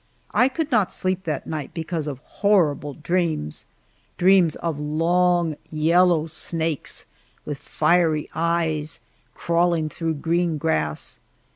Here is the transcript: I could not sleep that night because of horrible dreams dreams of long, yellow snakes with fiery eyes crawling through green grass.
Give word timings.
I 0.33 0.47
could 0.49 0.71
not 0.71 0.91
sleep 0.91 1.25
that 1.25 1.45
night 1.45 1.75
because 1.75 2.07
of 2.07 2.17
horrible 2.41 2.95
dreams 2.95 3.67
dreams 4.17 4.55
of 4.55 4.79
long, 4.79 5.55
yellow 5.71 6.25
snakes 6.25 7.05
with 7.45 7.59
fiery 7.59 8.27
eyes 8.33 9.01
crawling 9.35 9.89
through 9.89 10.15
green 10.15 10.57
grass. 10.57 11.19